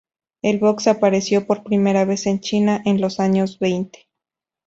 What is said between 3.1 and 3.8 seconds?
años